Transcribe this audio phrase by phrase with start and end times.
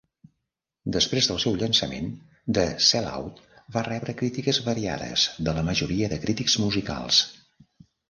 [0.95, 2.09] Després del seu llançament,
[2.59, 3.43] "The Sellout"
[3.77, 7.27] va rebre crítiques variades de la majoria de crítics musicals.